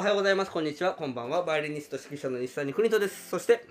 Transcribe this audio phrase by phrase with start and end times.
[0.00, 0.50] おはようございます。
[0.50, 0.94] こんにちは。
[0.94, 1.42] こんばんは。
[1.42, 3.28] バイオリニスト指揮者の西谷国登です。
[3.28, 3.66] そして、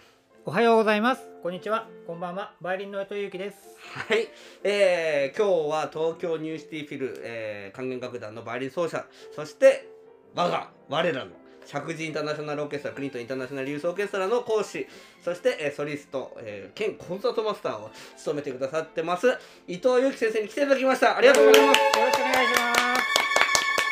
[0.46, 1.24] おはようございます。
[1.42, 1.88] こんにちは。
[2.06, 2.54] こんばんは。
[2.62, 3.58] バイオリンの伊藤由紀です。
[4.08, 4.28] はい。
[4.64, 9.90] えー、今日は東京ニューシティフィル、えー、管弦楽団のバイオリン奏者、そして、
[10.36, 11.32] 我が、我らの、
[11.66, 14.86] 石神井インターナショナルオーケストラ、クリントンインターナショナルユースオーケストラの講師、
[15.26, 19.36] そして、えーソリスト、えー、兼コンサートマスターを務めてくださってます、
[19.68, 21.18] 伊藤由紀先生に来ていただきました。
[21.18, 22.00] ありがとうございます。
[22.00, 22.79] よろしくお願いします。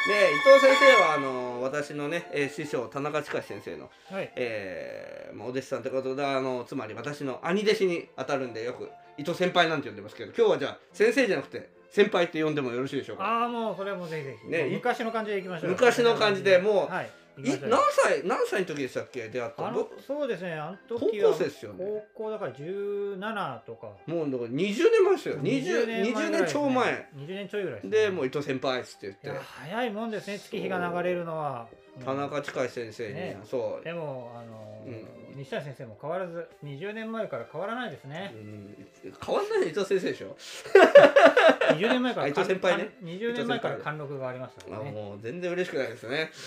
[0.08, 4.31] で、伊藤先生は、あの私のね、えー師匠、田中親先生の、はい。
[4.36, 13.26] えーまあお弟子さんということであのつまり私の兄弟子に当たるんでよく伊藤先輩なんて呼んでますけど今日はじゃあ先生じゃなくて先輩って呼んでもよろしいでしょうか？
[13.26, 14.48] ああ、もうそれはもうぜひぜひ。
[14.50, 15.72] ね昔の感じでいきましょう。
[15.72, 17.09] 昔の感じでもうはい。
[17.44, 17.70] 行い。
[17.70, 19.30] 何歳何歳の時でしたっけ？
[19.30, 20.54] 出会ったあののそうですね。
[20.54, 21.86] あの高時は校生ですよね。
[22.14, 23.88] 高校だから17とか。
[24.05, 25.36] もうだから20年前ですよ。
[25.38, 27.09] 20, 20ぐらい年超前。
[27.16, 27.98] 20年ちょいぐらいですね。
[28.05, 29.30] でもう伊藤先輩っつって言って。
[29.30, 30.40] 早いもんですね。
[30.40, 31.68] 月日が流れるのは。
[31.72, 32.02] う。
[32.02, 33.40] ん田中近い先生に、ね。
[33.44, 38.33] そう、でもあのーうん西谷先生も変わらず20年前から変わらないですね。
[38.33, 38.38] う。
[38.38, 38.75] ん、
[39.23, 40.35] 変わんない伊藤先生でしょ。
[41.75, 42.85] 20年前からあ伊藤先輩ね。
[42.85, 44.89] かん20年前から貫禄がありましたからね。
[44.89, 46.31] あもう全然嬉しくないですね。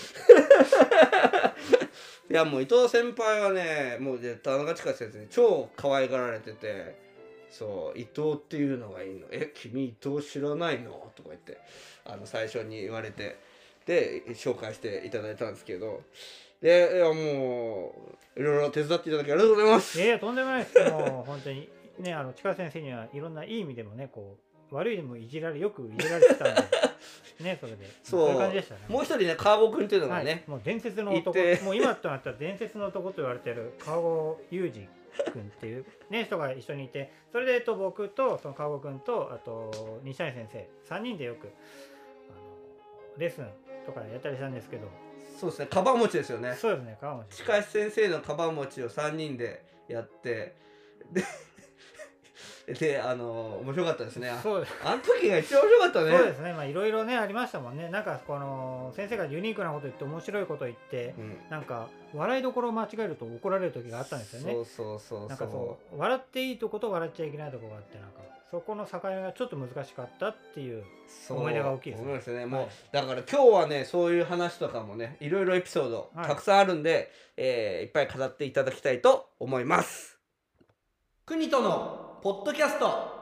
[2.29, 6.95] いやもう伊藤先輩はねもうで田中近先生に超可愛がられてて
[7.49, 9.27] そう伊藤っていうのがいいの。
[9.31, 11.11] え君伊藤知らないの？
[11.15, 11.57] とか言って
[12.05, 13.37] あの最初に言われて
[13.85, 16.03] で紹介していただいたんですけど
[16.61, 17.93] でいやも
[18.35, 19.97] ういろいろ手伝っていただきありがとうございます。
[19.97, 20.91] いやいやとんでもないです。
[20.91, 24.37] もう本当にねあの近先生にはいろんないい意味でもねこ
[24.71, 26.61] う悪いでもいじられよくいじられてたんで。
[27.41, 27.87] ねそれで。
[28.03, 28.29] そう。
[28.29, 28.81] いう感じでしたね。
[28.87, 30.25] もう一人ね川越君っていうのがはい。
[30.25, 33.97] ね、もう伝説の男もう今となったら伝説の男と言われてる川
[34.33, 34.87] 越裕二
[35.31, 37.11] 君っていう、ね、人が一緒にいて。
[37.31, 40.95] それで、えっと、僕とその川越君とあと西谷先生。
[40.95, 41.47] 3人でよく
[42.29, 43.47] あのレッスン
[43.85, 44.87] とかやったりしたんですけど
[45.41, 46.53] そうですねカバン持ちですよね。
[46.53, 50.53] そうですね川持近石先生のカバン持ちを3人でやって
[51.11, 51.23] で
[52.79, 54.29] であの面白かったですね。
[54.29, 54.73] あそうです。
[54.85, 56.17] あの時が一番面白かったね。
[56.17, 57.89] そうですね、まあいろいろねありましたもんね。
[57.89, 61.37] なんかこの先生がユニークなこと言って面白いこと言って、うん。
[61.49, 64.53] なんか笑いどころを間違えると怒られる時があったんですよね。
[64.53, 72.03] そうそうそうなんかそうそう笑っていいとこと笑っちゃいけないとこがあってなんかそこの境目がちょっと難しかったっていうそう思い出が大きいですね。
[72.03, 72.45] 思いますね。
[72.45, 72.69] もう、はい。
[72.91, 76.27] だから今日はねそういう話とかもねいろいろエピソードはい。
[76.27, 80.19] たくさんあるんで、えーいっぱい語っていただきたいと思います。
[81.25, 83.20] 国とのポッドキャスト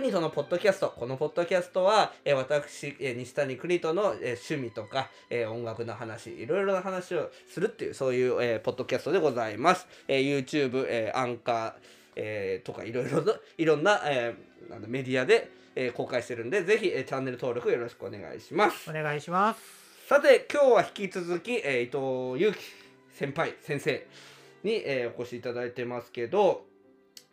[0.00, 0.94] クニトのポッドキャスト。
[0.98, 9.86] このポッドキャストは、えー私、えー西谷クニトの、えー趣味とか、えー音楽の話、いろいろな話をするっていう、そういう、えーポッドキャストでございます。
[10.08, 11.72] えー YouTube、えーアンカー、
[12.16, 18.94] えーとか、いろいろと、いろんな、えーなんだメディアで、えー公開してるんで、ぜひ、えーチャンネル登録よろしくお願いしますお。
[18.94, 19.60] 願いします。
[20.08, 22.58] さて今日は引き続き、えー伊藤祐樹
[23.18, 24.06] 先輩先生
[24.64, 26.64] に、えーお越しいただいてますけど、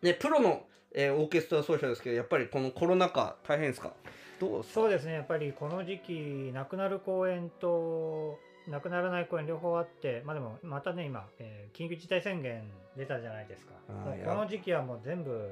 [0.02, 3.92] ね、プロの、えーオーケストラ奏者ですけどやっぱりこのコロナ禍大変ですか？
[4.40, 4.80] どうですか？
[4.80, 8.38] そうですねやっぱりこの時期亡くなる公演と
[8.68, 12.62] 亡くならない公演両方あってまあでもまたね今、えー緊急事態宣言
[12.96, 13.72] 出たじゃないですか。
[13.88, 15.50] この時期はもう全部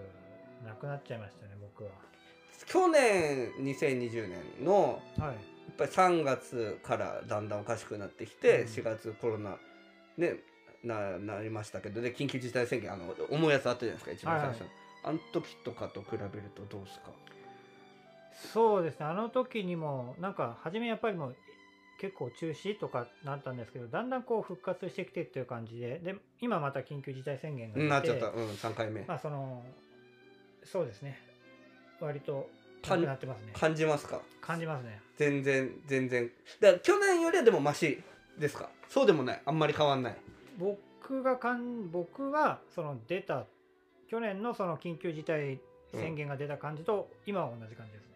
[0.65, 1.91] なくなっちゃいましたね僕は。
[2.67, 5.35] 去年2020年のはい。
[5.69, 9.57] やっぱり3月からだんだんおかしくなってきて、うん4月コロナ
[10.17, 10.37] ね
[10.85, 14.67] ななりましたけどで緊急事態宣言あの重いやつあったじゃないですか一番最初の、
[15.07, 17.11] あの時とかと比べるとどうですか？
[18.53, 21.37] そうですねあの時にもなんか初めやっぱりもう
[21.99, 28.27] 結構中止とかなったんですけどだんだんこう復活してきてっていう感じでで今また緊急事態宣言がなっちゃった。
[28.27, 29.63] うん3回目、まあその
[30.65, 31.19] そうですね。
[32.01, 32.51] 割と
[32.83, 33.53] かなんくなってますね。
[33.55, 34.21] 感じますか？
[34.43, 35.01] 感じますね。
[35.17, 36.31] 全然全然。
[36.61, 38.03] だから去年よりはでもマシ
[38.39, 38.69] ですか？
[38.89, 39.43] そうでもない。
[39.47, 40.17] あんまり変わんない。
[40.59, 43.47] 僕がかん僕はその出た
[44.09, 45.59] 去年のその緊急事態
[45.93, 48.09] 宣言が出た感じと今は同じ感じですね、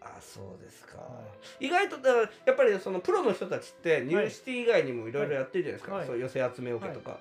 [0.00, 1.20] あそうですか、は
[1.60, 6.06] 意外とだからやっぱりそのプロの人たちってニューシティ以外にもいろいろやってるじゃないですか、はい。
[6.06, 7.18] そう寄せ集めオケとか、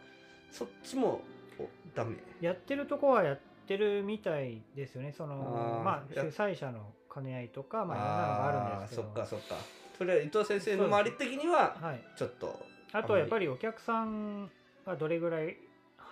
[0.51, 1.21] そっちも
[1.59, 2.15] おダメ。
[2.41, 5.13] やってるとこはやってるみたいですよね。
[5.15, 6.79] そのまあ主や催者の
[7.13, 9.03] 兼ね合いとかまあいろんなのがあるんですけど。
[9.03, 9.55] そっかそっか。
[9.97, 12.59] それは伊藤先生の周り的にははい、ちょっと
[12.91, 14.49] あとはやっぱりお客さん
[14.85, 15.57] がどれぐらい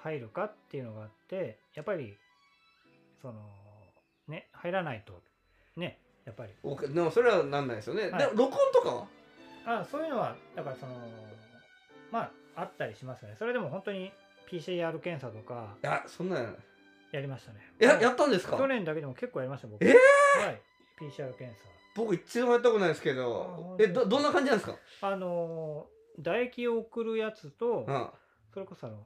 [0.03, 2.15] 入るかっていうのがあってやっぱり
[3.21, 3.33] その
[4.27, 5.13] ね入らないと
[5.75, 6.53] ねやっぱり。
[6.63, 8.19] おでもそれはなんないですよね、はい。
[8.19, 9.07] でも録音とかは？
[9.81, 10.93] あそういうのはだからその
[12.11, 12.19] ま
[12.55, 13.35] ああったりしますよね。
[13.37, 14.11] それでも本当に
[14.49, 16.55] PCR 検査とかいやそんなん
[17.11, 17.59] やりましたね。
[17.79, 18.03] やはい。
[18.03, 18.57] やったんですか？
[18.57, 19.83] 去年だけでも結構やりました僕。
[19.85, 19.89] え？
[20.41, 20.61] ーはい
[21.01, 21.67] PCR 検査。
[21.95, 24.77] 僕一度もやったことないですけあど本当えどどんな感じなんですか？
[25.01, 28.07] あのー唾液を送るやつと、うん。
[28.53, 28.97] それこそあの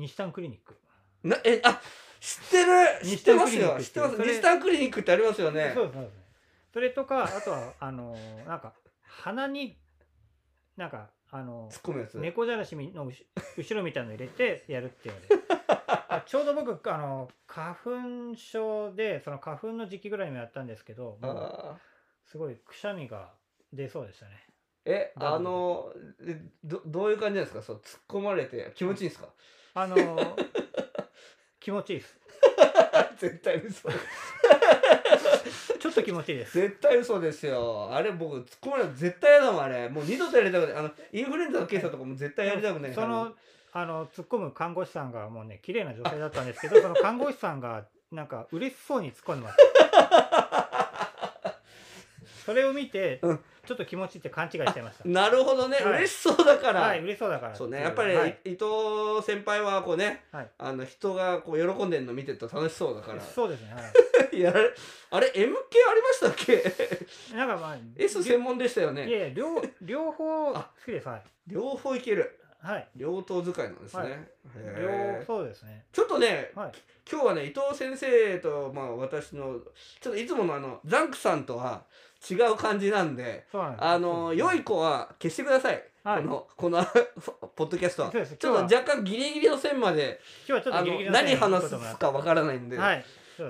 [0.00, 0.74] 日産クリニック、
[1.22, 1.80] なえあ
[2.20, 3.76] 知ってる知ってますよ。
[3.80, 4.22] 知ってます。
[4.22, 5.72] 日産クリニックってありますよね。
[5.74, 6.02] そうですそう。
[6.04, 6.20] ですね
[6.72, 9.76] それとかあとはあのーなんか鼻に
[10.76, 13.12] なんかあのー猫じゃらしの後
[13.56, 15.14] 後ろみたいなの入れてやるっていう
[16.26, 21.18] ちょうど僕あの花粉症でその花粉の時期ぐらいにもやったんですけど
[22.26, 23.32] すごいくしゃみが
[23.72, 24.46] 出そうでしたね。
[24.84, 25.92] えあの
[26.24, 27.62] えどどういう感じなんですか？
[27.62, 29.28] そう突っ込まれて気持ちいいんですか？
[29.82, 30.50] あのー
[31.60, 32.16] 気持ちいいです。
[33.20, 33.88] 絶対嘘。
[35.78, 36.58] ちょっと気持ちいいです。
[36.58, 37.90] 絶対嘘ですよ。
[37.92, 39.88] あれ僕突っ込まれたら絶対嫌だもんあれ。
[39.90, 40.76] もう二度とやりたくない。
[40.76, 42.94] あのインフルエンザの検査とかも絶対やりたくない。
[42.94, 43.34] その
[43.72, 49.62] あの突っ込む看護師さんがもうね綺麗な女性だったんですけど その看護師さんがなんか嬉しそうに突っ込んでました
[52.44, 55.08] それを見て、うんちょっと気持ちいいって勘違いしてました。
[55.08, 55.84] なるほどね、はい。
[55.98, 57.54] 嬉しそうだから、はい嬉しそうだから。
[57.54, 57.80] そうね。
[57.80, 58.36] やっぱり、はい。
[58.44, 58.64] 伊藤
[59.24, 60.50] 先輩はこうね、はい。
[60.58, 63.20] あの人がこう喜んでるの見てると楽しそうだから。
[63.20, 63.80] そうですね、は
[64.32, 64.40] い。
[64.42, 64.74] やられ
[65.12, 65.52] あれ MK あり
[66.02, 66.54] ましたっけ？
[67.32, 71.06] い、 なんかまあ S 専門でしたよいねやいや両両方好あきです。
[71.06, 72.40] はい、両方いける。
[72.60, 74.12] はい、両党使いなんですね、はい。
[75.18, 75.86] 両そうですね。
[75.92, 76.72] ちょっとねはい。
[77.10, 79.58] 今日はね伊藤先生と、まあ、私の
[80.00, 81.84] ちょっといつものあのザンクさんとは
[82.28, 86.22] 違う感じなんであの良い子は消してください、はい。
[86.22, 86.84] このこの
[87.56, 88.10] ポッドキャストは。
[88.10, 93.04] ちょっと若干ギリギリの線まで今日はちょっとギリギリの何話すかわからないんで、はい。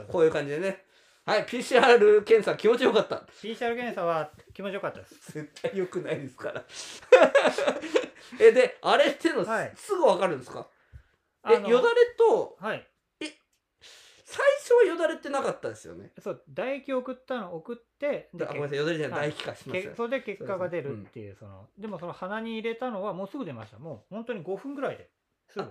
[0.08, 0.84] こういう感じでね。
[1.26, 3.16] はい PCR 検査気持ちよかった。
[3.42, 5.32] PCR 検査は気持ちよかったです。
[5.32, 6.64] 絶対良くないですから。
[8.40, 9.72] えであれっていうの、はい。
[9.76, 10.66] すぐわかるんですか？
[11.48, 12.86] えよだれとはい
[14.30, 16.12] 最初はよだれってなかったですよね。
[16.20, 19.32] そう唾液を送ったの送ってであごめんなさいよだれじゃない、はい。
[19.32, 23.80] 唾液化しますけそれで結果が出るっていうそのでもその鼻に入れたのはもうすぐ出ました。
[23.80, 25.10] もう本当に5分ぐらいで。
[25.48, 25.64] すぐ。
[25.64, 25.68] あ。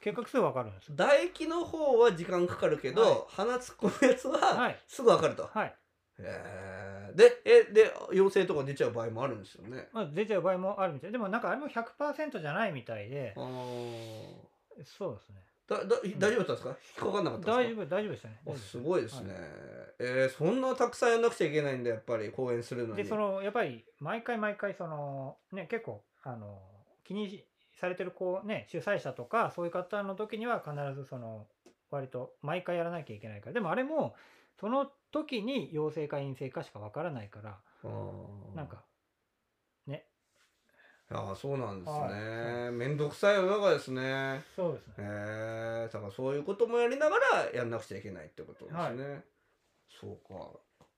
[0.00, 3.12] 結果すぐ分かるんです唾液の方は時間かかるけど、はい。
[3.28, 4.78] 鼻突っ込むやつははい。
[4.88, 5.74] すぐわかると、はい、
[6.20, 7.16] へー。
[7.16, 9.88] でえで陽性とか出ちゃう場合もあるんですよね。
[9.92, 11.12] まあ、出ちゃう場合もあるみたい。
[11.12, 13.34] でもなんかあれも100%じゃないみたいで。
[14.84, 16.68] そうですねだだ大丈夫だったんですか？
[16.68, 17.76] 引っかかんなかったんですか？
[17.76, 18.56] 大丈夫大丈夫でしたね。
[18.56, 18.78] す。
[18.78, 19.38] ごいですね、は
[20.00, 23.02] えーそんなたくさんやんなくちゃいけないんだやっぱり講演するのに。
[23.02, 26.58] でそのやっぱり毎回毎回そのね結構あの
[27.04, 27.44] 気に
[27.80, 31.46] されてるこうね主催者とかそういう方の時には必ずその
[31.90, 33.52] 割と毎回やらなきゃいけないから。
[33.52, 34.14] でもあれも
[34.58, 37.58] その時に陽性か陰性かしかわからないから
[38.54, 38.82] なんか
[41.12, 44.42] ああそうなんですはね面倒くさい世の中ですね。
[44.54, 44.94] そうですね。
[44.98, 45.02] へ
[45.86, 45.88] え。
[45.92, 49.24] だからそういうこともやりながらやんなくちゃいけないってことですね、
[50.00, 50.50] そうか。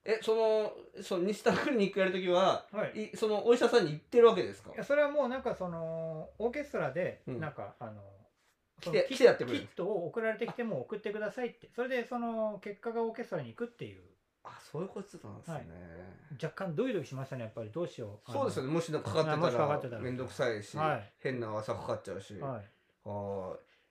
[0.05, 3.05] えそのその西田クリニックやるときははい。
[3.05, 4.71] いそのお医者さんに行ってるわけですか？
[4.73, 7.39] いやそれはもうなんかそのオーケストラでうん。
[7.39, 8.01] なんか、あの
[8.81, 9.59] 来て来てやってくれる。
[9.61, 11.69] キットを送られてきても送ってくださいって。
[11.75, 14.03] それでその結果がオーケストラに行くっていう
[14.43, 15.65] あそういうことなんですね、はい。
[16.43, 18.31] 若干ドキドキしましたねやっぱりどうしよう。
[18.31, 18.69] そうですよね。
[18.69, 21.13] ねもしなんかかかってたら面倒くさいし、はい。
[21.19, 22.63] 変な噂かかっちゃうし、ははい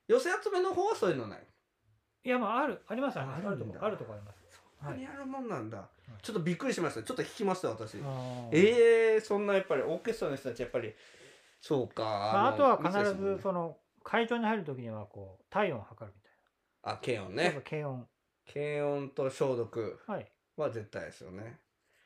[0.07, 1.39] 寄せ集めの方はそういうのない？
[1.39, 2.81] いいやまあある。
[2.87, 4.39] ありますああるあるとこあるとこあります。
[4.79, 5.81] そんなにやるもんなんだ、い。
[6.21, 7.03] ちょっとびっくりしました。
[7.03, 7.95] ちょっと引きました私。
[7.95, 8.49] あー。
[8.51, 10.93] ええそんなやっぱりオーケストラの人たちやっぱり
[11.61, 16.21] そうか、まあ、あのとは必ずその会場に入るときにはこう体温を測るみ
[16.83, 18.05] あ検温たいな、ね軽音
[18.45, 21.57] 検温と消毒はいは絶対ですよね。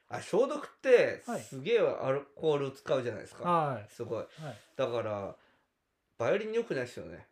[0.09, 1.41] あ消毒ってはい。
[1.41, 4.19] すげえアルコール使うじゃないですか、はすごい。
[4.19, 4.55] いはい。
[4.77, 5.35] だから
[6.17, 7.27] バイオリン良くないですよね。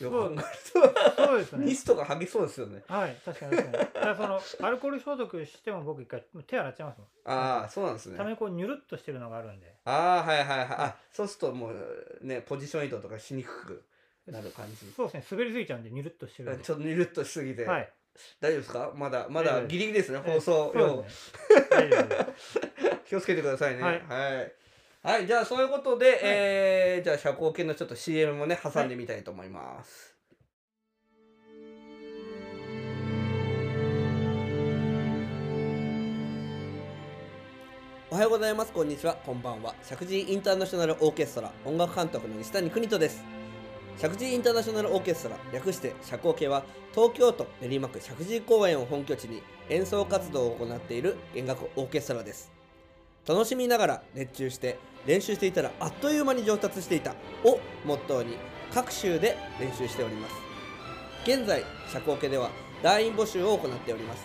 [0.00, 1.66] よそうく考えるそうですとね。
[1.66, 2.82] ミスとか剥ぎそうですよね。
[2.88, 3.78] はい確かに確かに。
[3.78, 7.08] だからそのアルコール消毒しても僕一回手洗っちゃいますもん。
[7.24, 8.16] ああそうなんですね。
[8.16, 9.74] ためにこうニュルっとしてるのがあるんで。
[9.84, 10.66] ああはいはいはい。
[10.68, 13.84] あそうするともうねポジション移動とかしにくく
[14.30, 14.92] なる感じ。
[14.96, 15.38] そうですね。
[15.38, 17.92] 滑りすぎちゃうんでニュルっとしてるんでちょっとニュルっとしすぎて、はい
[18.40, 18.92] 大丈夫ですか？
[18.94, 21.66] まだまだギリギリですねえ放送そう用ですね。
[21.70, 22.60] 大丈夫です。
[23.08, 23.82] 気をつけてくださいね。
[23.82, 23.98] ははい。
[23.98, 24.06] い
[25.00, 30.16] はい、じゃあそういうことで、えーじゃあ社交系のちょっと CM もね挟んでみたいと思います、
[38.10, 38.72] おはようございます。
[38.72, 39.14] こんにちは。
[39.24, 39.74] こんばんは。
[39.82, 43.22] 石神井インターナショナルオーケストラ音楽監督の西谷邦人です
[43.98, 46.62] 石神インターナショナルオーケストラ略して社交系は
[46.94, 52.52] 東京都練馬区石神公園を本拠地に演奏活動を行っている弦楽オーケストラです。
[53.26, 58.36] 楽しみながら熱中して練習していたらあっという間に上達していたをモットーに
[58.72, 60.34] 各州で練習しております。
[61.24, 62.50] 現在社交系では
[62.84, 64.24] 団員募集を行っております。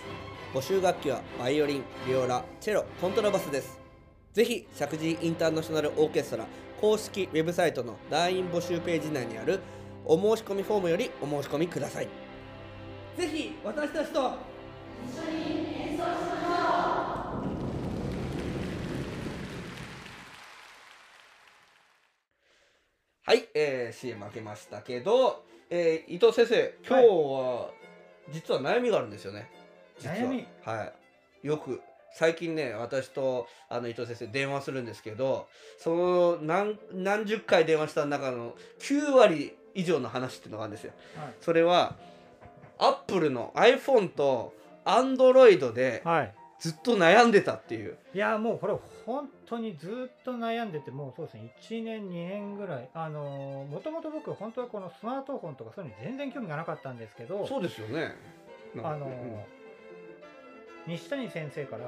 [0.53, 3.79] 募集楽器はバイオリンビオラチェロコントラバスです。
[4.33, 6.45] ぜひ石神インターナショナルオーケストラ
[6.83, 9.61] 公式ウェブサイトの団員募集ページ内にある
[10.03, 12.09] お申し込みフォームよりお申し込みください。
[13.17, 14.19] ぜひ私たちと。
[14.21, 14.37] は
[23.33, 27.69] い、えー、CM 開けましたけど、えー伊藤先生今日は
[28.29, 29.49] 実は悩みがあるんですよね。
[30.01, 30.45] 悩み。
[30.65, 30.91] は
[31.43, 31.47] い。
[31.47, 31.79] よく
[32.13, 35.47] 最近ね私とあの伊藤先生電話するんですけど
[35.79, 40.93] その何何十回電話した中の9割以上の話っていうのがあるんですよ。
[41.41, 41.95] それは
[42.77, 44.53] アップルの iPhone と
[44.85, 46.33] Android ではい。
[46.59, 47.97] ずっと悩んでたっていう。
[48.13, 48.73] いやもうこれ
[49.05, 51.53] 本当にずっと悩んでてもうそうですね。
[51.59, 52.89] 1年2年ぐらい。
[52.93, 58.15] あのもともと僕本当はこのスマートフォンとかそういうのに全然興味がなかったんですけどそうですよね。
[58.81, 59.62] あの、うん
[60.87, 61.85] 西谷先生から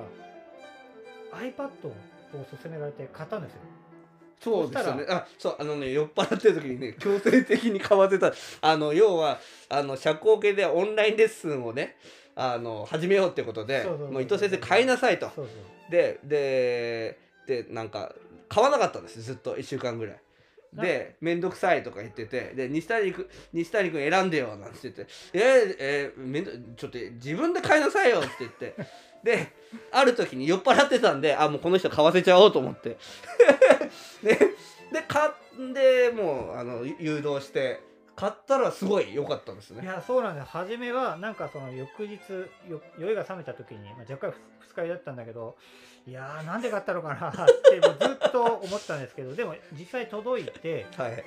[1.40, 1.94] iPad を
[2.62, 3.60] 勧められて買ったんですよ
[4.42, 5.06] そうですよね。
[5.10, 8.32] あ、そう、あのね、酔っ払ってる時にね、強制的に買わせた。
[8.62, 11.98] あの、要は、あの、社交系でオンラインレッスンをね。
[12.36, 15.32] あの、始めようってことでもう伊藤先生買いなさいと。
[15.34, 18.14] そうそうで、で、で、なんか、
[18.50, 19.22] 買わなかったんです。
[19.22, 20.20] ずっと一週間ぐらい。
[20.76, 28.76] で、面倒くさいとか言ってて、で、西谷君、西谷君選んでよなんて言って、えー、えー、ちょっと自分で買いなさいよって言って。
[29.24, 29.52] で、
[29.92, 32.98] ある時に酔っ払ってたんで、あ、もうこの人買わせちゃおうと思って。
[34.24, 35.32] で、で、買っ
[35.74, 37.80] て、もう、あの、誘導して、
[38.16, 39.86] 買ったらすごい良かったんですいね。
[39.86, 42.16] やそうなんです初めはなんかその翌日
[42.70, 45.58] よ酔いが冷めた時に、まあ、若干二日酔いだったんだけど
[46.08, 47.34] いやーなんで買ったのかなっ
[47.70, 51.24] て もうずっと思ってたんですけどでも実際届いてはい。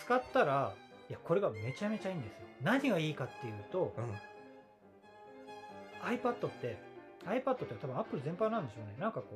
[0.00, 0.74] 使ったら
[1.10, 4.14] いやこれがめちゃめちゃいいんですよ何がいいかっていうとうん。
[6.02, 6.76] iPad って
[7.26, 9.26] iPad って多分 Apple 全般なんでしょうねなんかこ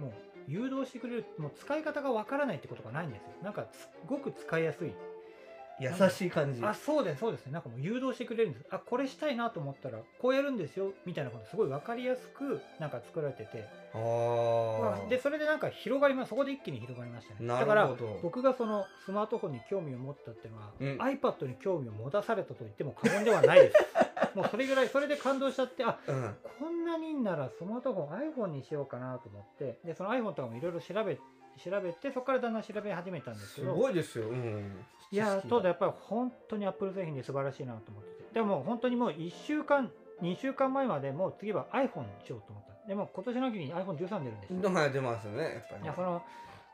[0.00, 0.12] うもう
[0.48, 4.94] 誘導してくれるもう使い方がわからないってことがないんですよなんかすごく使いやすい
[5.78, 6.64] 優しい感じ。
[6.64, 7.52] あそうですそうですね。
[7.52, 8.64] なんかもう誘導してくれるんです。
[8.70, 13.64] あこれしたいなと思ったらこうやるんですよみたいなことすごい分かりやすくなんか作られてて。
[13.94, 17.46] あまーあでそれでなんか広がりますそこで一気に広がりましたね。
[17.46, 17.90] なだから。
[18.22, 20.98] 僕がそのスマートフォンに興味を持ったっていうのは、うん。
[20.98, 23.76] iPad に興味を持たされたと言っても過言ではないです
[24.34, 26.34] もうそれぐらいそれで感動しちゃってあうん。
[26.58, 34.28] こんなにいいんならスマートフォン iPhone にしようかなと思ってでその iPhone とかもいろいろ調べ調べてそこからだんだん調べ始めたんですけすどごいですよ。
[34.28, 34.84] うん。
[35.10, 39.90] いや知識がただやっぱり本当に Apple 製品で素晴らしいなと思っててでも本当にもう1週間
[40.22, 45.82] 2週間前までもう次は iPhone にしようと思ったでも今年の秋に iPhone13 出るんですよはい、出ますよね、やっぱり。
[45.82, 46.22] いやその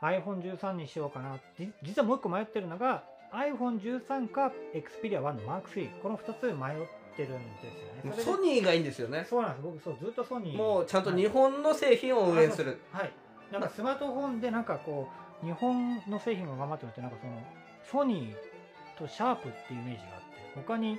[0.01, 7.65] iPhone13 にしようかなじ実はもう一個迷ってるのが iPhone13 か Xperia 1の Mark3 この2つ迷ってるんです
[8.07, 8.23] よね。
[8.23, 9.25] ソニーがいいんですよね。
[9.29, 9.63] そうなんです。
[9.63, 10.57] 僕そうずっとソニー。
[10.57, 12.79] もうちゃんと日はい本の製品を応援する。
[12.91, 13.11] はい。
[13.51, 15.07] なんかスマートフォンでなんかこ
[15.41, 20.97] う日本の製品を頑張ってるってなんかそのソニーとシャープっていうイメージがあって他に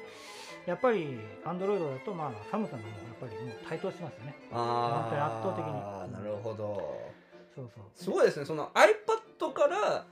[0.67, 4.37] やっぱりアンドロイドだとまあサムスンがもうやっぱりもう台頭してますよね。
[4.53, 7.15] あ本当に圧倒的にあーなるほど。
[7.55, 7.85] そうそう。
[7.95, 8.45] すごいですね。
[8.45, 10.07] その iPad から、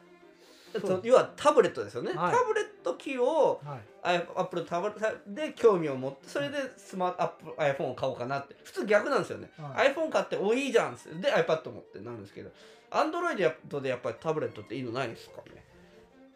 [1.02, 2.12] 要はタブレットですよね。
[2.12, 2.32] はい。
[2.32, 3.76] タブレット機をは
[4.14, 8.56] い Apple タブレットで興味を持って、それでスマート Apple iPhone を買おうかなって。
[8.64, 9.50] 普通逆なんですよね。
[9.58, 10.94] はい iPhone 買って、おいいじゃん。
[11.20, 12.50] で iPad 持ってなるんですけど、
[12.90, 13.36] Android
[13.80, 15.64] でやっぱりタブレットっていいのないですかね？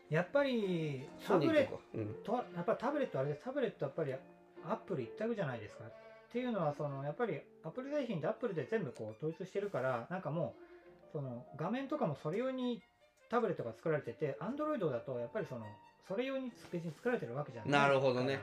[0.08, 1.82] やっぱりタブレッソニーとか。
[1.94, 2.14] うん。
[2.24, 4.16] トやっぱりタブレットあれですタブレットやっぱりア
[4.72, 5.84] ップル一択じゃないですか？
[5.84, 5.92] っ
[6.32, 10.54] ていうのはそのやっぱりアップル製品ってアップルで全部こう統一してるからなんかも
[11.08, 12.82] うその画面とかもそれ用に
[13.30, 15.64] タブレットが作られててアンドロイドだとやっぱりその
[16.06, 18.36] それ用に別に作られてるわけじゃないなるほどね。
[18.36, 18.42] か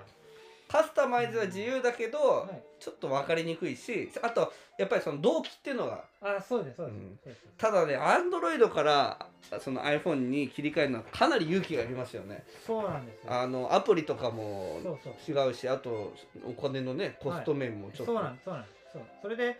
[0.67, 6.03] カスタマイズは自由だけど、らはい、ちょっと分かりにくいしあとやっぱりその同期っていうのが。
[6.21, 6.95] あそうですそうです、
[7.27, 7.35] うん。
[7.57, 9.27] ただねアンドロイドから
[9.59, 12.43] その iPhone に切り替えるのはかなり勇気がいりますよね。
[12.65, 13.33] そうなんですよ。
[13.33, 14.79] あのアプリとかも
[15.27, 16.13] 違うしあと
[16.45, 18.73] お金のねコスト面もちょっと、そうなんですそうなんです。
[18.93, 19.01] そう。
[19.21, 19.59] それで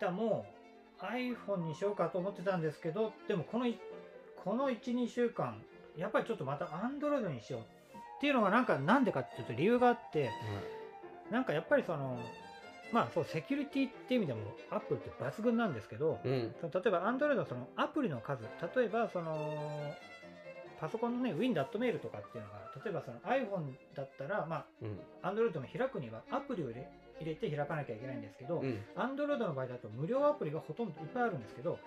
[0.00, 0.46] だも
[1.00, 3.78] う iPhone にしようかと思ってたんですけどでもこのい
[4.44, 5.60] この12週間
[5.96, 7.64] やっぱりちょっとまた Android にしようっ
[8.20, 10.30] ていうのがなんかなんでかっていうと理由があって
[11.30, 12.18] なんかやっぱりその
[12.92, 16.54] まあそうセキュリティっていう意味でも Apple って抜群なんですけどうん。
[16.60, 18.44] その例えば Android のそのアプリの数
[18.76, 19.92] 例えばその
[20.80, 24.98] パソコンのね Win.mail とかっていうのが例えばその iPhone だったらまうん。
[25.22, 26.88] あ Android も開くにはアプリを入れ
[27.18, 28.78] 入れて開かなきゃいけないんですけど、うん。
[28.94, 31.78] Android の場合だと無料アプリがほとんどいっぱいあるんですけど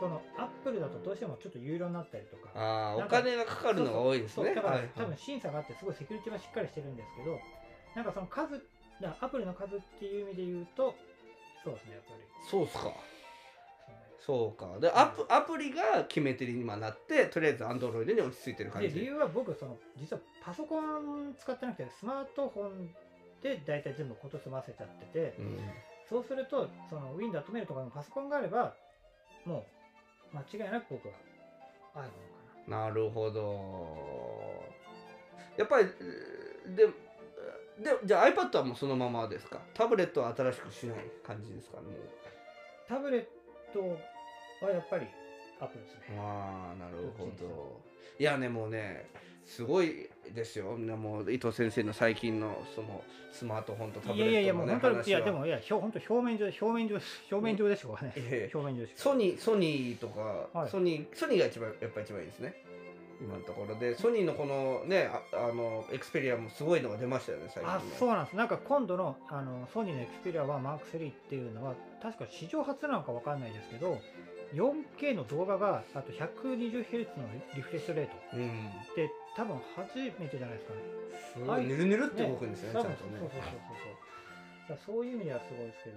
[0.00, 2.48] その Apple だとどうしてもちょっと有料になったりとか。
[2.54, 4.54] ああお金がかかるのが多いですね。
[4.54, 4.90] だから、はいはい。
[4.96, 7.38] 多分審査があってすごいセキュリティはしっかりしてるんですけど
[7.94, 8.64] なんかその数
[9.00, 10.94] だアプリの数っていう意味で言うと
[11.62, 12.20] そうですねやっぱり。
[12.50, 12.92] そうっすか。
[14.18, 14.78] そうか。
[14.80, 18.88] でアプアプリが決め手に今なってとりあえずアンドロイドに落ち着いてる感じ。
[18.88, 22.90] で理由は僕その実はパソコン使ってなくてスマートフォン
[23.42, 25.58] で大体全部こと済ませちゃっててうん。
[26.08, 28.74] そうするとその Windows メールとかのパソコンがあれば
[29.44, 29.79] もう
[30.32, 31.14] 間違いなく僕は
[31.94, 32.08] iPhone か
[32.68, 32.90] な。
[32.90, 34.64] るほど。
[35.56, 35.86] やっぱり
[36.76, 36.92] でで
[38.04, 39.58] じゃあ iPad はもうそのままですか？
[39.74, 40.96] タブレットは新しくしない
[41.26, 41.78] 感じですか？
[41.80, 41.94] ねもう。
[41.94, 42.00] な
[42.88, 43.24] タブレッ
[43.72, 43.80] ト
[44.64, 45.06] はやっぱり
[45.60, 46.18] アップルですね。
[46.18, 47.80] ああなるほど。
[48.18, 49.08] いやねもうね
[49.46, 50.78] すごいですよ。
[50.78, 53.02] ねもう伊藤先生の最近のその
[53.32, 57.00] スマートフォンとタブいやいやいやレットのねもう本当にいやでもいや本当表面上表面上
[57.30, 58.12] 表面上でしょうかね。
[58.16, 58.56] ええ。
[58.56, 60.70] 表面上でしょソニーソニーとか、はい。
[60.70, 62.54] ソニーソニーが一番やっぱ一番いいですね。
[63.20, 63.94] 今のところで。
[63.96, 68.36] ソニーのこのねああのエクスペリアもすごいのが出ましたよね最近あねそうなんです。
[68.36, 73.98] なんか今度のあのソニーのエクスペリア1マーク3っていうのは確か史上初なのかわかんないですけど
[74.54, 78.12] 4K の動画があと 120Hz のリフレッシュレート。
[78.34, 78.70] うん。
[78.96, 80.80] で多分初めてじゃないですかね。
[81.34, 81.64] すごい。
[81.66, 83.18] ぬるぬるって動くんですよね多分ちゃんとね。
[83.20, 84.96] そうそうそうそう。
[84.96, 85.96] そういう意味ではすごいですけど。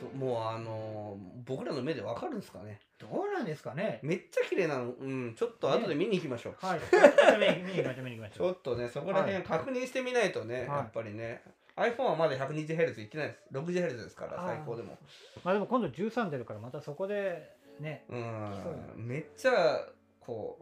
[0.00, 2.80] ともうあのー僕らの目でわかるんですかね。
[2.98, 4.00] どうなんですかね。
[4.02, 4.92] めっちゃ綺麗なの。
[4.92, 6.80] うんちょっと後で見に行きましょう、はい。
[6.80, 8.04] ちょっと見に見に行きましょう。
[8.04, 10.66] 見に行きましょうちょっとねそこら辺確認してみないとね、はい。
[10.68, 11.42] やっぱりね。
[11.76, 13.40] iPhone はまだ 120Hz いってないです。
[13.52, 14.96] 60Hz ですから最高でも。
[15.44, 18.04] まあでも今度13出るからまたそこでね。
[18.08, 18.94] うん。
[18.96, 19.86] めっちゃ
[20.20, 20.58] こ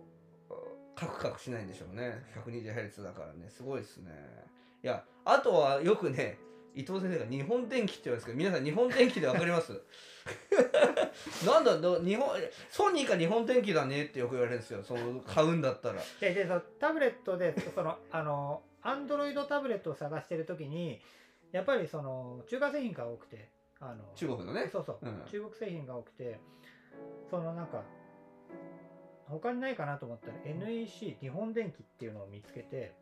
[0.51, 0.53] う
[0.95, 2.23] カクカクしないんでしょうね。
[2.45, 3.49] 120Hz だからね。
[3.49, 4.11] すごいですね。
[4.83, 6.39] いやあとはよくね
[6.75, 9.73] 伊藤先生が日本電気って言うんですけど皆さん日本電気でわかります？
[11.47, 12.29] なんだど日本
[12.71, 14.83] ソニーか日本電気だねってよく言われるんですよ。
[14.83, 16.01] その買うんだったら。
[16.21, 21.01] ででそのタブレットでそのあのアンドロイドタブレットを探してるときに
[21.53, 24.69] やっぱりその中華製品が多くてあの中国のね。
[24.73, 25.23] そうそう、うん。
[25.31, 26.41] 中国製品が多くて
[27.31, 27.83] そのなんか
[29.29, 32.93] 他にないかなと思ったら NEC 日本電機っていうのを見つけて、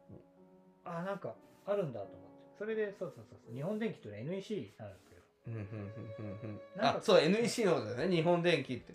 [0.85, 1.35] あなんか
[1.67, 2.31] あるんだと思って。
[2.59, 5.23] それでそうそうそうそう日本電機っていうのは NEC なんですけど。
[5.49, 5.69] うんうんうん
[6.19, 6.61] うんうん。
[6.77, 8.95] なんかあそう NEC のことだよね日本電機って。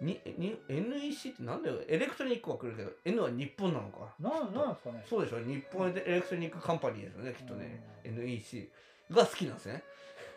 [0.00, 4.14] にに NEC ってなんだよエレクトロニックは来るけど N は日本なのか。
[4.18, 5.04] なんなんですかね。
[5.08, 5.38] そうでしょ。
[5.40, 7.82] 日本エレクトロニックカンパニーですよねきっとね。
[8.04, 8.70] NEC
[9.10, 9.82] が好きなんですね。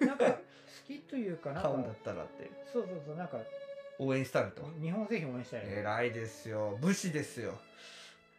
[0.01, 0.37] なんか好
[0.87, 2.51] きというかなんか買うんだったらって。
[2.73, 3.37] そうそうそうなんか
[3.99, 4.63] 応援したると。
[4.81, 6.77] 日本製品応援したい偉いですよ。
[6.81, 7.53] 武士ですよ。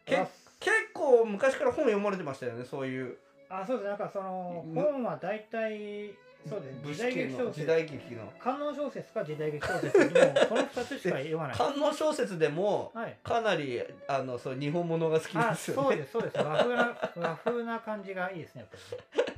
[0.05, 0.27] けあ
[0.59, 3.17] 結構昔から本読まれてましたよねそういう。
[3.49, 3.87] あそうです。
[3.87, 4.73] なんかそのうん。
[4.75, 6.11] 本は大体
[6.47, 7.67] そうです武時代劇小説。
[7.67, 8.31] 代劇の。
[8.39, 10.09] 観音小説か時代劇小説もう
[10.49, 11.57] この2つしか読まない。
[11.57, 13.17] 観音小説でもはい。
[13.23, 15.83] かなりあのそう日本物が好きですよね。
[15.83, 16.37] そうですそうです。
[16.37, 18.69] 和風な和風な感じがいいですねやっ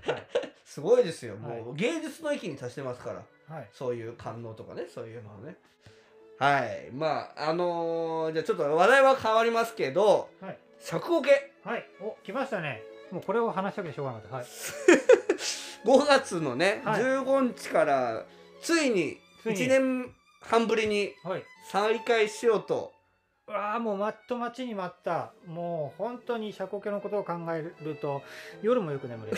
[0.05, 0.49] ぱりね。
[0.65, 1.35] すごいですよ。
[1.35, 3.15] もうは芸術の域に達してますから。
[3.15, 5.55] はい、はい、そういう官能とかねそういうのをね
[6.39, 6.89] はい。
[6.93, 10.57] まああのーじゃあちょっと話題は変わりますけどはい。
[10.79, 11.51] 尺オケ。
[11.65, 12.81] はい、お来ましたね。
[13.11, 14.35] もうこれを話したくてしょうがなかった。
[14.37, 14.45] はい。
[15.85, 17.01] 5月のね、はい。
[17.01, 18.23] 15日から
[18.61, 19.57] ついについに。
[19.59, 21.43] 1年半ぶりにはい。
[21.71, 22.93] 再開しようと。
[23.47, 25.33] うわあもうまっと待ちに待った。
[25.47, 28.21] もう本当に車庫系のことを考えると
[28.61, 29.37] 夜もよく眠れる。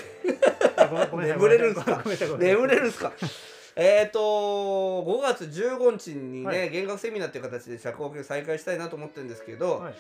[1.38, 2.04] 眠れるんすか？
[2.38, 3.12] 眠れるんすか？
[3.82, 6.70] えっと5月15日にね、はい。
[6.70, 9.94] 弦楽セミナーっていう形で社交系を再開したいなと思ってるんですけど、はい。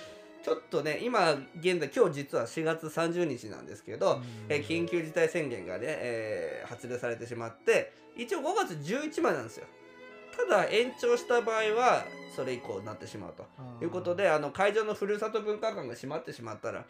[0.43, 9.65] ちょっとね今現在今日実は4月30日なんですけど、えー緊急事態宣言がね、えー発令されてしまって一応5月11までなんですよ。
[10.35, 13.45] ただ延長した場合はそれ以降になってしまうと
[13.83, 16.85] いうことであの会場のふるさと文化館が閉まってしまったら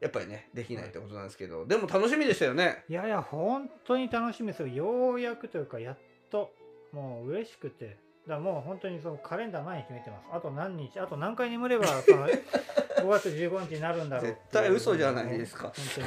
[0.00, 2.84] やっぱりねできないってことなんですけどでも楽しみでしたよね。
[2.88, 4.68] いやいや本当に楽しみですよ。
[4.68, 5.98] ようやくというかやっ
[6.30, 6.50] と
[6.92, 7.98] もう嬉しくて。
[8.26, 10.26] だからもう本当にそのカレンダー前に決めてます。
[10.32, 12.26] あと何日あと何回眠ればその
[13.00, 15.72] 5月15日になるんだろう絶対嘘じゃないですか。
[15.96, 16.06] 本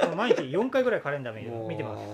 [0.00, 0.16] 当に。
[0.16, 2.04] 毎日4回ぐらいカレンダー見てます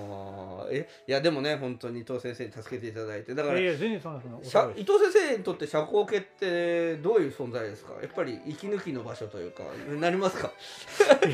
[0.70, 3.34] えいやでもね本当に伊藤先生に助けていただいて。
[3.34, 7.92] だからいやいや全然そんなそ伊藤先生にとって社交系ってどういう存在ですか？
[8.00, 9.62] やっぱり息抜きの場所というか
[10.00, 10.50] なりますか？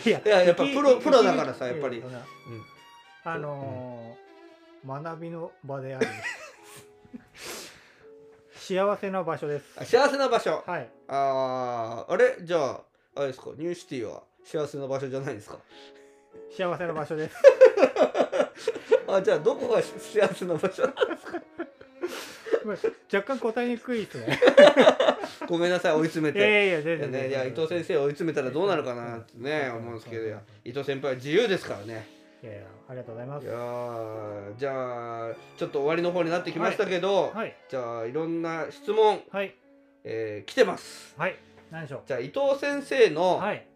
[0.04, 1.96] いやいや やっぱプロプロだからさやっぱり。
[1.96, 2.24] いいそんな。
[3.24, 4.30] あのー
[5.04, 6.06] 学びの場であり
[8.54, 9.64] 幸せな場所です。
[9.76, 10.62] あ幸せな場所。
[10.66, 10.88] はい。
[11.08, 12.36] あーあれ？
[12.42, 12.80] じゃあ
[13.16, 13.50] あれですか？
[13.56, 15.58] ニューシティは幸せな場所じゃないですか？
[16.56, 17.36] 幸せな場所です
[19.16, 20.82] あじゃあどこが幸せな場所
[22.64, 22.76] まあ
[23.12, 24.38] 若干答えにくいですね。
[25.48, 32.06] ごめんなさい追い詰めいやていや全然いやね、いや伊藤先生を追い詰めたらどうなるかなってね思うんですけど伊藤先輩は自由ですからね。
[32.42, 33.44] いやいやありがとうございます。
[33.44, 37.54] いやーじゃあちょっと終わりの方になってきましたけど、はい。
[37.68, 39.54] じゃあいろんな質問、はい。
[40.04, 41.14] えー来てます。
[41.18, 41.36] はい。
[41.70, 43.66] 何でしょじゃあ伊藤先生うの好はい。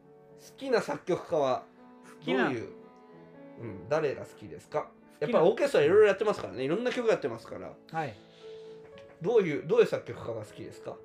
[0.58, 1.62] きな作曲家は
[2.26, 2.68] どういう、
[3.60, 4.88] うん、誰が好きですか？
[5.24, 6.64] やっぱりオーケストラいろいろやってますからね。
[6.64, 7.72] いろんな曲やってますから。
[7.92, 8.14] はい。
[9.22, 10.96] どういうどういう作曲家が好きですか？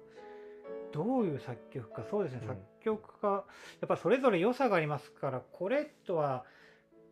[0.91, 2.05] どういう作曲家？
[2.09, 2.47] そうですね、うん。
[2.47, 3.27] 作曲家。
[3.27, 3.43] や
[3.85, 6.43] っぱそれぞれ良さがありますからこれとは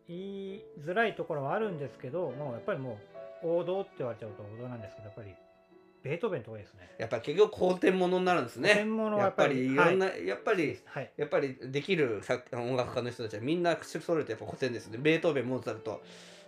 [0.08, 2.98] 言いづらいところはあるんですけどもうやっぱりも
[3.42, 5.34] う王道って言われちゃうと王道なんですけどやっぱり
[6.02, 6.88] ベートーベンとかですね。
[6.98, 8.74] やっぱり結局後天物になるんですね。
[8.74, 11.12] 専門はやっぱやっぱりりいろんな、やっぱりはい。
[11.16, 14.98] やっぱりできる作音楽家の人たちはみんな口揃えてやっぱ古典ですね。
[14.98, 16.00] ベートーベンモーツァルト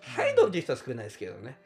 [0.03, 1.57] ハイドンっていう人は少ないですけどね。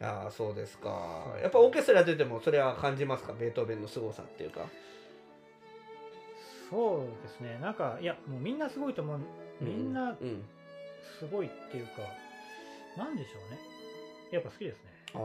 [0.00, 1.34] ああそうですか。
[1.40, 3.32] やっぱオーケストラやっててもそれは感じますか？
[3.32, 4.66] ベートーベンの凄さっていうか。
[6.68, 7.58] そうですね。
[7.62, 9.18] なんかいやもうみんなすごいと思う。
[9.60, 10.44] みんなうん。
[11.18, 12.02] すごいっていうか、
[12.98, 13.60] なんでしょうね。
[14.32, 14.90] やっぱ好きですね。
[15.14, 15.20] ああ、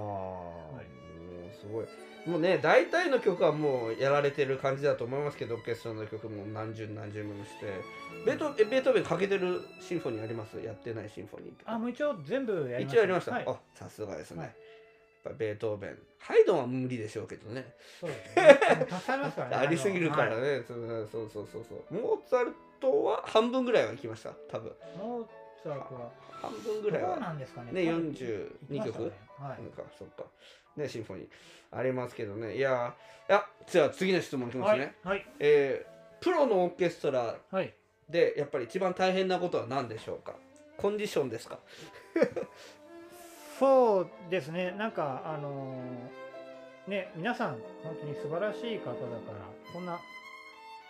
[1.62, 1.86] すごい。
[2.26, 7.66] もうね大体の曲はもうやられてる感じだと思いますけどオーケストラの曲も何十何十もして。
[8.26, 10.60] ベートえベートーベンかけてるシンフォニーあります？
[10.60, 14.48] やってないシンフォニーあもう一応全部やりました一応やりました、はい、あさすがですね、はい。
[14.48, 17.74] やっぱベートーベンハイドンは無理でしょうけどね。
[18.00, 18.60] そうですね。
[18.86, 20.42] りますからね ありすぎるからはい。
[20.42, 21.94] ね、そうそうそうそうそう。
[21.94, 24.72] モーツァルトは半分ぐらいは行きました多分。
[25.00, 25.28] モー
[25.64, 26.12] ツァルトは。
[26.42, 27.72] 半分ぐらいどうはなんですかね。
[27.72, 29.64] ね多分42曲、はい。
[29.64, 30.26] なんかそっか
[30.78, 31.28] ねシンフォニー
[31.72, 32.56] ありますけどね。
[32.56, 32.94] いや
[33.30, 35.26] いやじゃあ次の質問いきますね、はいはい。
[35.40, 35.92] えー
[36.24, 37.74] プロのオーケストラはい。
[38.10, 40.34] でやっぱり一番大変なことは何でしょうか？
[40.78, 41.58] コンディションですか？
[43.60, 44.72] そうですね。
[44.78, 48.98] なんかあのーね皆さん本当に素晴らしい方だか
[49.32, 50.00] らそんな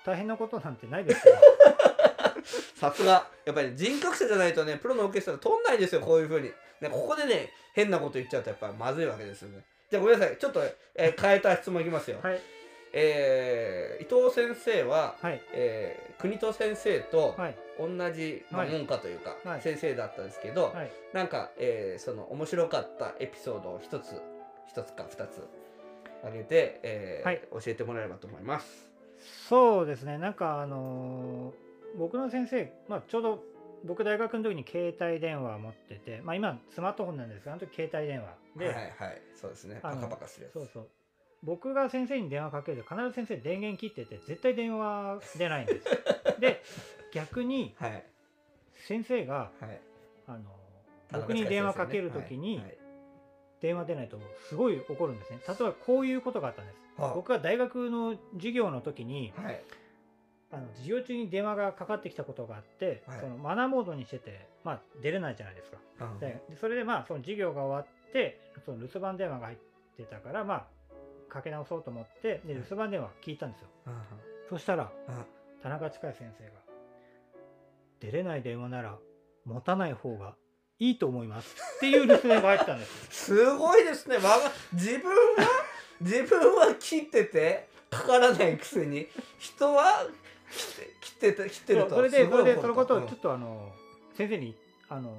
[0.06, 1.34] 大変なことなんてないですよ
[2.76, 3.28] さすが。
[3.46, 9.64] やっぱり人格者じゃないとねプロのオーケストラ通んないんですよこういうふうに、ね、ここでね変なこと言っちゃうとやっぱまずいわけですよね。
[9.90, 10.38] じゃあごめんなさい。
[10.38, 10.62] ちょっと、
[10.96, 12.40] えー 変えた質問いきますよ、はい。
[12.94, 15.42] えー伊藤先生は、はい。
[15.54, 17.58] えー国戸先生とはい。
[17.80, 19.62] 同じ、まあ、はい門下というか、はい。
[19.62, 20.92] 先生だったんですけど、はい。
[21.14, 24.16] なんか、えーその面白かったエピソードを一つ
[24.68, 25.42] 一つか二つ
[26.22, 27.42] 挙げて、えーはい。
[27.52, 28.92] 教えてもらえればと思います。
[29.50, 30.18] そうですね。
[30.18, 33.44] なんかあのー僕の先生、まあ、ちょうど
[33.86, 39.22] 僕大学の時に携帯電話を持ってて、まあ、今スマートフォンなんですがあの時携帯電話で、はいはいはい。
[39.40, 39.80] そうですね。
[39.82, 40.54] パカパカするやつ。
[40.54, 40.88] そうそう。
[41.44, 45.86] 僕が先生に電話かけると必ず先生電源切ってて絶対電話出ないんです。
[45.86, 45.92] よ
[46.40, 46.64] で
[47.14, 48.06] 逆にはい。
[48.88, 49.82] 先生がはい。
[50.28, 50.40] あの
[51.14, 52.62] 僕に電話かけるときに
[53.62, 54.18] 電話出ないと
[54.50, 59.62] すごい怒るんですね例えばこういうことがあったんですはあ僕が大学の授業の時にはい
[60.52, 63.20] あの授業中に電話がかかってきたことがあって、はい。
[63.20, 65.78] そのマナーモードにしてて、まあ、出れないじゃないですか。
[66.02, 69.58] うんででそれでまあその授業が終わってその留守番電話が入っ
[69.98, 70.68] てたからまあ
[71.32, 73.68] かけ直そうと思ってで留守番電話聞いたんですよ。
[73.88, 73.94] うん
[74.50, 75.26] そしたらうん
[75.62, 76.52] 田中千佳先生が
[78.02, 78.98] 「出れない電話なら
[79.46, 80.36] 持たない方が
[80.80, 83.08] いいと思います」っていう留守電が入ったんです。
[83.34, 84.18] すごいですね。
[84.74, 85.18] 自分は
[86.02, 90.08] 自分は切っててかからないくせに人は
[90.52, 93.08] 切って切って切ってるとそれですそれでそのことをうん。
[93.08, 93.72] ちょっとあの
[94.16, 94.56] 先生に
[94.90, 95.14] あの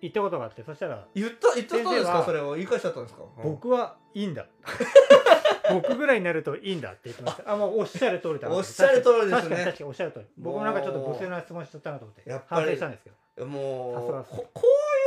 [0.00, 2.22] 言ったことがあってそしたら言った言ったそうですか？
[2.24, 3.22] それを言い返しちゃったんですか？
[3.22, 3.42] うん。
[3.42, 4.46] 僕はいいんだ。
[5.70, 7.52] 僕ぐらいになるといいんだって言ってました。
[7.52, 9.32] あもうおっしゃる通りだなおっしゃる通りですね。
[9.32, 10.24] 確かに確かにおっしゃる通り。
[10.38, 13.46] 僕もなんかちょっと無粋な質問しちゃったなと思って反省したんですけど。
[13.46, 13.90] も
[14.20, 14.42] うこ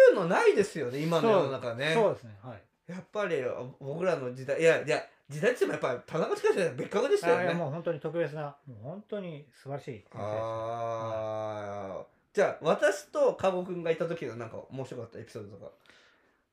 [0.10, 1.94] ういうのないですよね今の世の中ね。
[1.96, 2.38] そうですね。
[2.44, 2.62] はい。
[2.92, 3.42] やっぱり
[3.80, 7.54] 僕らの時代いやいや時代ってもやっぱり田中千佳先生は別格でしたよね。
[7.54, 15.72] もう本当に特別なもう本当に素晴らしい先生ですああ、じゃあ私と加護くんがいた時のなんか面白かったエピソードとか。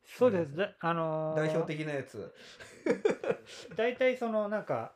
[0.06, 0.56] そうです。
[0.56, 2.32] だあのー代表的なやつ。
[3.76, 4.92] 大体そのなんか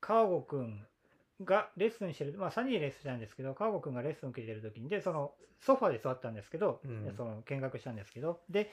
[0.00, 0.86] 川郷くん
[1.44, 7.04] がレッスンしてるまあ3人でレッスンしたんですけど川郷くんがレッスン受けてる時にでそのソファで座ったんですけど、うん。
[7.04, 8.70] でその見学したんですけどで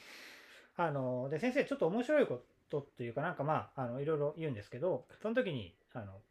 [0.78, 6.22] あので先生ちょっと面白いことっていうかなんかまああのいろいろ言うんですけどその時にあの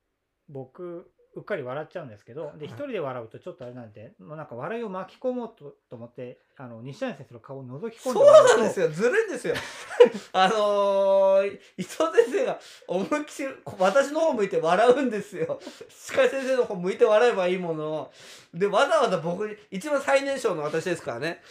[0.49, 8.89] 僕うっかり笑っちゃうんですけどで一人で笑うとちょっとあれなんでもうなんか笑いを巻き込もうとと思ってあの西谷先生の顔を覗き込んでそうなんですよ。
[8.89, 9.55] ずるいんですよ。
[10.33, 15.59] あのー、伊藤先生が思いっきり私の方向いて笑うんですよ。
[15.89, 18.13] 歯科先生の方向いて笑えばいいものを。
[18.53, 21.43] でわざわざ僕に一番最年少の私ですからね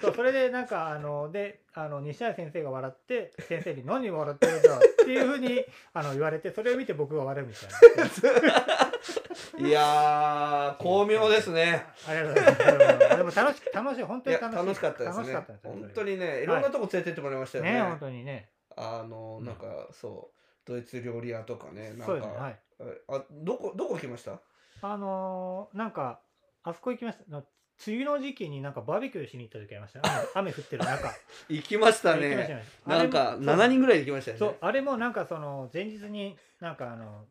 [0.00, 7.68] そうそれでなんかあのであの西谷先生が笑って先生に「何笑ってるんだ」っていうふうに あの言われてそれを見て僕が笑うみたい
[8.06, 8.86] な。
[9.58, 11.86] いやー巧妙ですね。
[12.06, 13.16] ありがとうございます。
[13.16, 14.56] でも楽し楽しい本当に楽しい。
[14.56, 15.16] 楽しかったですね。
[15.16, 18.50] 楽しかった本当にねいろんなとこ連れてってもらいましたよね,、ね本当にね。
[18.76, 20.30] あのなんかそ
[20.66, 22.58] うドイツ料理屋とかねなんかそうですねはい。
[23.08, 24.40] あどこどこ来ました？
[24.82, 26.20] あのーなんか
[26.62, 27.24] あそこ行きました。
[27.30, 27.42] の
[27.86, 30.00] 梅雨の時期になんかバーベキューしに行った時ありました。
[30.00, 31.10] ね雨 雨降ってる中。
[31.48, 32.64] 行きましたね。
[32.86, 33.56] なんかあれもそう。
[33.56, 34.38] 7人ぐらいで行きましたよね。
[34.38, 37.26] そうあれもなんかその前日になんかあの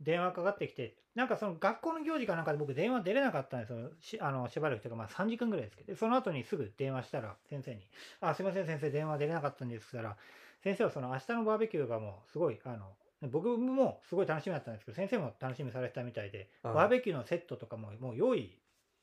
[0.00, 3.90] 電話かかってきてなんかその学校の行事かなんかで僕電話出れなかったんですよ。
[4.00, 5.92] しあのしばらくというかまあ3時間ぐらいですけど。
[5.92, 7.86] でその後にすぐ電話したら先生に
[8.20, 10.16] 「あすいません先生電話出れなかったんです」ったら
[10.62, 18.56] 先生はその明日のバーベキューがもうすごいあの僕もすごい楽しみだったんですけど先生も楽しみされてたみたいでうんバーベキューのセットとかももう用意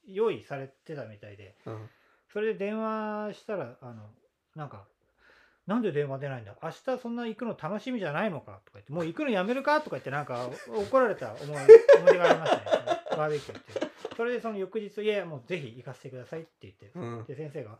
[0.07, 1.89] 用意されてたみたいでうん。
[2.31, 4.09] それで電話したら、あの、
[4.55, 4.85] なんか、
[5.67, 6.55] なんで電話出ないんだ？
[6.61, 12.63] 明日そんな行くの楽しみじゃないのかとか言って、もう行くのやめるかとか言って、なんかお怒られた思い思い出がありましたね。
[13.15, 13.87] バーベキューって。
[14.15, 17.25] それでその翌日、いやもうぜひ行かせてくださいって言って、うん。
[17.25, 17.79] で、先生が、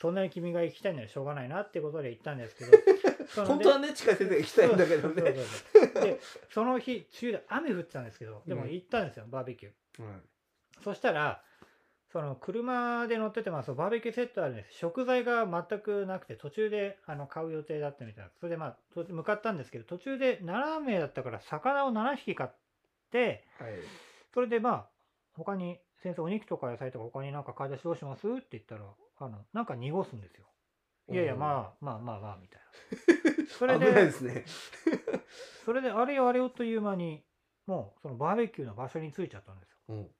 [0.00, 2.72] そんなに君が行きたいならしょうがないなってことで言ったんですけど、
[3.34, 5.22] その本当はね近い先生行きたいんだけどね。
[5.94, 8.72] で、その日、梅雨で雨降ってたんですけど、でもうん。
[8.72, 10.04] 行ったんですよ、バーベキュー。
[10.04, 10.20] はい
[10.82, 11.42] そしたら、
[12.12, 14.78] その車で乗ってて、まあ、そのバーベキューセットあるんです。
[14.78, 18.30] 食材が全くなくて、途中であの買う予定だったみたいな。
[18.40, 22.50] それでまあ、と向かったんですけど、途中で7名だったから、魚を7匹買っ
[23.12, 23.72] て、はい
[24.32, 24.88] それでまあ、
[25.34, 28.82] 他に、先生、お肉とか野菜とか他になんか買い出しどうしますって言ったら、
[29.18, 30.46] あの、なんか濁すんですよ。
[31.10, 33.46] いやいや、まあ、まあまあまあ、みたいな。
[33.58, 34.44] それでね
[35.64, 37.24] それであれよあれよという間に、
[37.66, 39.78] もうそのバーベキューの場所に着いちゃったんですよ。
[39.88, 40.10] うん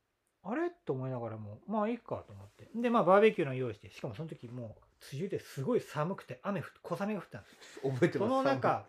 [0.42, 0.70] あれ？
[0.86, 2.68] と思いながらも、まあいいかと思って。
[2.74, 8.30] で、まあバーベキューの用意して、しかもその時もう梅雨ですごい寒くて雨降って、小雨が降ったんです 覚えてます。
[8.30, 8.88] の中、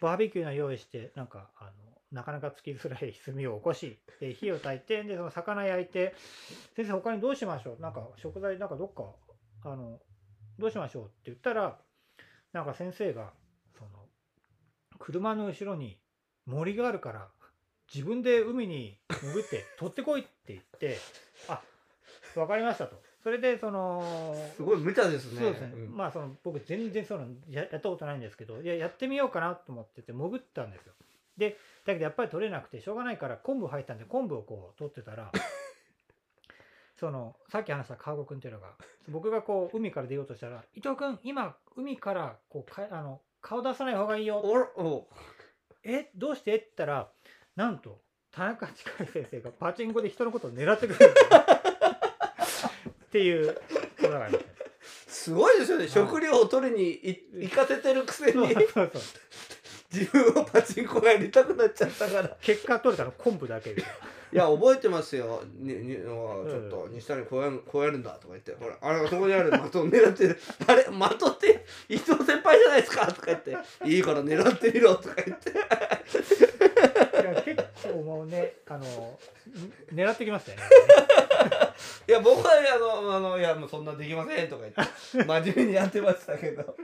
[0.00, 1.72] バーベキューの用意して、なんか、あの、
[2.12, 6.14] なかなかつきづらい 炭を起こし、で火を焚いて、で、その魚焼いて、
[6.74, 7.80] 先生他にどうしましょう？
[7.80, 9.14] なんか食材なんかどっか、
[9.64, 10.00] あの、
[10.58, 11.04] どうしましょう？
[11.06, 11.78] って言ったら、
[12.52, 13.34] なんか先生が、
[13.76, 14.08] その、
[14.98, 16.00] 車の後ろに
[16.46, 17.30] 森があるから、
[17.92, 20.98] 自分で海に潜って取ってこいって言って、
[21.48, 21.62] あ、
[22.36, 23.00] わかりましたと。
[23.22, 25.40] それで、その、すごい無茶ですね。
[25.40, 25.96] そうですね、ん。
[25.96, 30.92] まあその僕全然そういうのややったことないんですけどいややってみようかなと思ってて潜ったんですよ。
[31.36, 35.30] でだけどやっぱり取れなくてしょうがないから昆布入ったんで昆布をこう取ってたら
[36.96, 38.74] そのさっき話した川子君っていうのが
[39.08, 45.08] 僕がこう海から出ようとしたら「伊藤君今海からこうかあの顔出さない方がいいよ」おろお
[45.84, 47.12] えどうして?」って言ったら
[47.58, 47.98] なんと
[48.30, 51.14] 田中近い先生がパチンコで人のことを狙ってくれる。
[53.06, 53.60] っていうこ
[54.02, 55.86] とがありましたすごいですよね。
[55.86, 58.32] い食料を取りにい行かせてるくせに。
[58.32, 59.02] そうそうそう。
[59.92, 62.36] 自分をパチンコがやりたくなっちゃったから。
[62.40, 63.82] 結果取れたの昆布だけで。
[64.30, 65.42] いや覚えてますよ。
[65.56, 68.54] ににあちょっと西谷こうやるこうやるんだとか言って。
[68.54, 69.50] ほらあれそこにある。
[69.50, 73.56] 的を狙ってるあれ的って伊藤先輩じゃないですかとか言って。
[73.84, 75.52] いいから狙ってみろとか言って
[77.34, 78.84] 結構もうねあのん
[79.94, 80.64] 狙ってきましたよね。
[82.08, 86.76] いや僕はあのあのいやもうそんなできませんとか言って真面目にやってましたけど。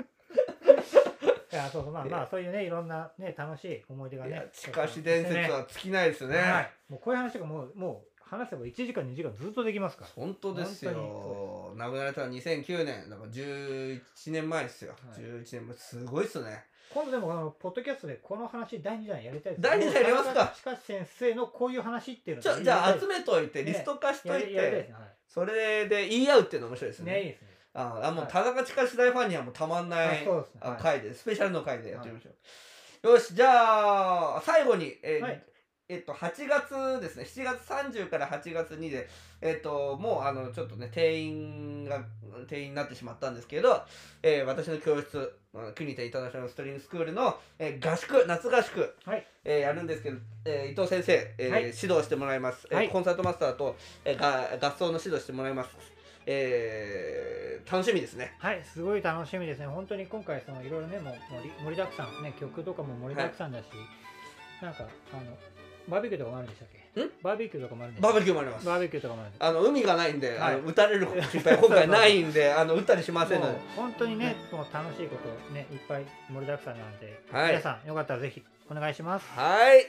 [1.52, 6.36] いやそうそうまあまあそういうねいろんなね楽しい思い出がね地下市伝説は尽きないですね。
[6.36, 6.70] はい。
[6.88, 10.10] もうこういう話がもうもう話せば1時間2時間ずっとできますから。
[10.16, 15.20] 本当です本よ亡くなられたのは2009年だから11年前ですよ、はい。
[15.20, 19.62] 11年前すごいっすね今度でもあのポッドキャストでこの話第2弾やりたいです。
[19.62, 20.54] 第二弾やりますか？
[20.56, 24.54] しかし先生のこういう話っていうのじゃあじゃあ集めめといてねリスト化しといてす。
[24.54, 24.94] ね。
[24.94, 27.12] はそれで言い合うっていうの面白いですね。
[27.12, 27.48] いねいいですね。
[27.74, 28.32] ああもうはい。
[28.32, 30.44] 田中地下市大ファンにはもうたまんない、はい。
[30.60, 32.30] あ回でスペシャルの回でやってみましょ
[33.08, 35.42] う、よしじゃあ最後にえーはい
[35.86, 37.24] えっと8月ですね。
[37.24, 39.06] 7月30から8月2で
[39.42, 42.02] えっともうあのちょっとね定員が
[42.48, 43.82] 定員になってしまったんですけど、
[44.22, 49.26] えー私の教室うんクニタインターナショナルストリングスクールの、えー合宿夏合宿、はい。
[49.44, 50.16] えーやるんですけど、
[50.46, 51.62] えー伊藤先生、えーはい。
[51.64, 52.88] 指導してもらいます、えーはい。
[52.88, 55.70] コンサートマスターと、えーが合奏の指導してもらいます、
[56.26, 58.34] えー楽しみですね。
[58.38, 59.66] はい、すごい楽しみですね。
[59.66, 62.22] 本当に今回そのいろいろねもう盛り盛りだくさん。
[62.22, 63.64] ね曲とかも盛りだくさんだし、
[64.62, 65.36] なんかあの
[65.88, 67.02] バーベキューとかもあるんでしたっけ？
[67.02, 67.10] ん？
[67.22, 68.66] バーベキューとかもあるんでバーベキキューもあります。
[68.66, 70.38] バーベキューとかもあるんであの海がないんで、はい。
[70.54, 77.48] あの撃たれる心配今回ないんであの撃ったりしませんのもうで本当にね、もう楽しいことねいっぱい盛りだくさんなんで、はい。
[77.48, 79.26] 皆さんよかったらぜひお願いします。
[79.36, 79.86] はい。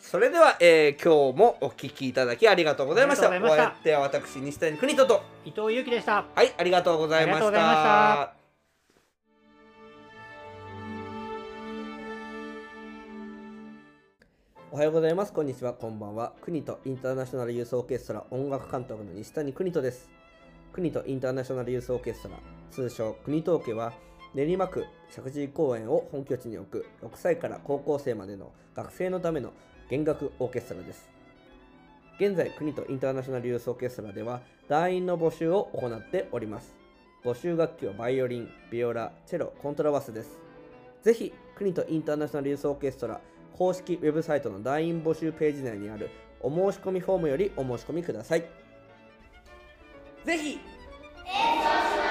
[0.00, 3.28] それでは、えー今日もお聞きいただきありがとうございました。
[3.28, 3.78] ありがとうございました。
[3.80, 6.24] お相手は私、西谷邦人と、伊藤祐樹でした。
[6.34, 7.46] はい、ありがとうございました。
[7.48, 8.37] ありがとうございました
[14.70, 15.32] おはようございます。
[15.32, 15.72] こんにちは。
[15.72, 16.34] こんばんは。
[16.42, 20.10] 国とインターナショナルユースオーケストラ音楽監督の西谷邦人です。
[20.74, 22.34] 国とインターナショナルユースオーケストラ、
[22.70, 23.94] 通称国東家は、
[24.34, 29.54] 練馬区石神井公園を本拠地に置く6歳から高校生までの学生のための
[29.88, 31.08] 弦楽オーケストラです。
[32.20, 36.76] 現在、国とインターナショナルユースオーケストラでは、団員の募集を行っております。
[37.24, 40.38] 募集楽器はバイオリン、ビオラ、チェロ、コントラバスです。
[41.02, 43.18] ぜひ、国とインターナショナルユースオーケストラ
[43.56, 48.44] 公式ウェブサイトの団員募集ページ内にあるお申し込みフォームよりお申し込みください。
[50.24, 52.07] ぜひ演奏し